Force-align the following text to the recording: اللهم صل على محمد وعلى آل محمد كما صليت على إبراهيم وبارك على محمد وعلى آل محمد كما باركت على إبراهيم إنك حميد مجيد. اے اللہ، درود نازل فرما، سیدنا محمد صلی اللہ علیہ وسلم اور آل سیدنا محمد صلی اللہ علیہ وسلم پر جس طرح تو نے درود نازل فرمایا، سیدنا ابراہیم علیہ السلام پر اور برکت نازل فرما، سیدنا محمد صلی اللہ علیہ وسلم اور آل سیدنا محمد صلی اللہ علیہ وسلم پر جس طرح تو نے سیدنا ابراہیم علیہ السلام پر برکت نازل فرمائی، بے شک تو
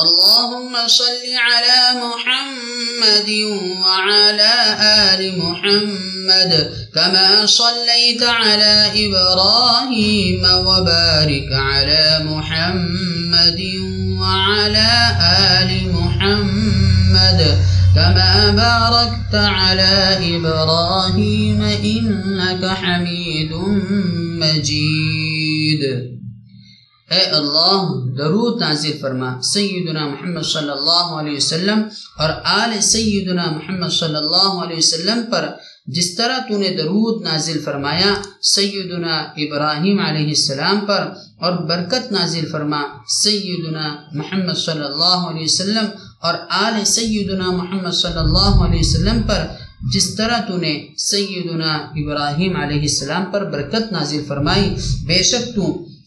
اللهم 0.00 0.72
صل 0.86 1.24
على 1.36 1.80
محمد 2.04 3.30
وعلى 3.84 4.54
آل 4.80 5.38
محمد 5.38 6.52
كما 6.94 7.46
صليت 7.46 8.22
على 8.22 9.06
إبراهيم 9.06 10.42
وبارك 10.44 11.48
على 11.52 12.20
محمد 12.24 13.60
وعلى 14.20 14.90
آل 15.60 15.70
محمد 15.92 17.40
كما 17.94 18.50
باركت 18.50 19.34
على 19.34 20.18
إبراهيم 20.36 21.62
إنك 21.62 22.64
حميد 22.66 23.52
مجيد. 24.42 25.82
اے 27.10 27.22
اللہ، 27.38 27.80
درود 28.18 28.60
نازل 28.60 28.98
فرما، 29.00 29.30
سیدنا 29.42 30.06
محمد 30.06 30.44
صلی 30.46 30.70
اللہ 30.70 31.06
علیہ 31.20 31.36
وسلم 31.36 31.80
اور 32.20 32.30
آل 32.52 32.80
سیدنا 32.80 33.50
محمد 33.50 33.92
صلی 33.92 34.16
اللہ 34.16 34.52
علیہ 34.64 34.76
وسلم 34.76 35.22
پر 35.30 35.48
جس 35.96 36.14
طرح 36.16 36.38
تو 36.48 36.58
نے 36.58 36.68
درود 36.76 37.22
نازل 37.24 37.58
فرمایا، 37.64 38.12
سیدنا 38.54 39.16
ابراہیم 39.44 40.00
علیہ 40.00 40.28
السلام 40.28 40.84
پر 40.86 41.08
اور 41.42 41.52
برکت 41.68 42.12
نازل 42.12 42.46
فرما، 42.52 42.82
سیدنا 43.22 43.86
محمد 44.12 44.58
صلی 44.64 44.84
اللہ 44.84 45.20
علیہ 45.30 45.44
وسلم 45.44 45.86
اور 46.26 46.34
آل 46.64 46.84
سیدنا 46.84 47.50
محمد 47.50 47.94
صلی 48.02 48.18
اللہ 48.18 48.64
علیہ 48.64 48.80
وسلم 48.80 49.22
پر 49.28 49.46
جس 49.92 50.14
طرح 50.16 50.40
تو 50.48 50.56
نے 50.56 50.74
سیدنا 51.10 51.72
ابراہیم 52.00 52.56
علیہ 52.62 52.80
السلام 52.80 53.24
پر 53.32 53.44
برکت 53.52 53.92
نازل 53.92 54.24
فرمائی، 54.28 54.74
بے 55.06 55.22
شک 55.30 55.54
تو 55.56 55.66